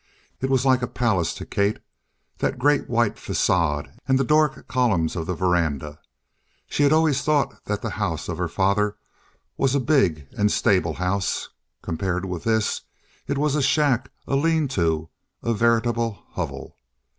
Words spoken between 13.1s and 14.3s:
it was a shack,